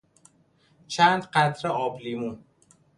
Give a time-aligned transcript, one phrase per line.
[0.87, 2.37] چند قطره آب لیمو